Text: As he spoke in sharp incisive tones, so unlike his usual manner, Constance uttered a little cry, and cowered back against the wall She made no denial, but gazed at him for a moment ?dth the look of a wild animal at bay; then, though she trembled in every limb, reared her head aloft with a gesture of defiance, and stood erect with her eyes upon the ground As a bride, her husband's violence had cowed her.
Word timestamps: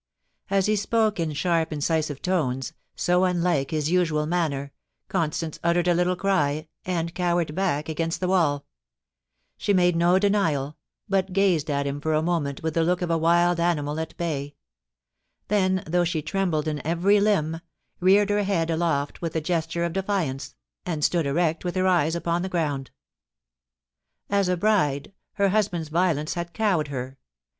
As 0.49 0.65
he 0.65 0.75
spoke 0.75 1.19
in 1.19 1.31
sharp 1.33 1.71
incisive 1.71 2.23
tones, 2.23 2.73
so 2.95 3.23
unlike 3.23 3.69
his 3.69 3.91
usual 3.91 4.25
manner, 4.25 4.71
Constance 5.09 5.59
uttered 5.63 5.87
a 5.87 5.93
little 5.93 6.15
cry, 6.15 6.67
and 6.85 7.13
cowered 7.13 7.53
back 7.53 7.87
against 7.87 8.19
the 8.19 8.27
wall 8.27 8.65
She 9.57 9.73
made 9.75 9.95
no 9.95 10.17
denial, 10.17 10.75
but 11.07 11.33
gazed 11.33 11.69
at 11.69 11.85
him 11.85 12.01
for 12.01 12.15
a 12.15 12.23
moment 12.23 12.63
?dth 12.63 12.73
the 12.73 12.83
look 12.83 13.03
of 13.03 13.11
a 13.11 13.17
wild 13.19 13.59
animal 13.59 13.99
at 13.99 14.17
bay; 14.17 14.55
then, 15.49 15.83
though 15.85 16.03
she 16.03 16.23
trembled 16.23 16.67
in 16.67 16.83
every 16.83 17.19
limb, 17.19 17.61
reared 17.99 18.31
her 18.31 18.41
head 18.41 18.71
aloft 18.71 19.21
with 19.21 19.35
a 19.35 19.39
gesture 19.41 19.83
of 19.83 19.93
defiance, 19.93 20.55
and 20.83 21.05
stood 21.05 21.27
erect 21.27 21.63
with 21.63 21.75
her 21.75 21.85
eyes 21.85 22.15
upon 22.15 22.41
the 22.41 22.49
ground 22.49 22.89
As 24.31 24.49
a 24.49 24.57
bride, 24.57 25.13
her 25.33 25.49
husband's 25.49 25.89
violence 25.89 26.33
had 26.33 26.53
cowed 26.53 26.87
her. 26.87 27.19